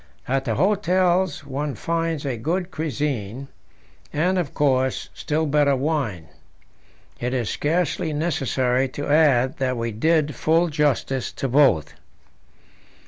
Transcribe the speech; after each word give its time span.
At 0.27 0.45
the 0.45 0.55
hotels 0.55 1.45
one 1.45 1.75
finds 1.75 2.25
a 2.25 2.35
good 2.35 2.71
cuisine, 2.71 3.49
and, 4.11 4.39
of 4.39 4.51
course, 4.55 5.09
still 5.13 5.45
better 5.45 5.75
wine. 5.75 6.27
It 7.19 7.35
is 7.35 7.51
scarcely 7.51 8.11
necessary 8.11 8.89
to 8.97 9.05
add 9.05 9.57
that 9.57 9.77
we 9.77 9.91
did 9.91 10.33
full 10.33 10.69
justice 10.69 11.31
to 11.33 11.47
both. 11.47 11.93